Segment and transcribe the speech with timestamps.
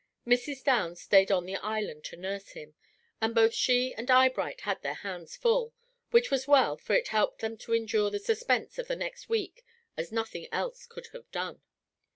[0.25, 0.63] Mrs.
[0.63, 2.73] Downs stayed on the island to nurse him,
[3.21, 5.75] and both she and Eyebright had their hands full,
[6.09, 9.63] which was well, for it helped them to endure the suspense of the next week
[9.95, 11.61] as nothing else could have done.